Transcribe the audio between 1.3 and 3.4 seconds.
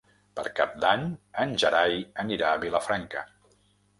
en Gerai anirà a Vilafranca.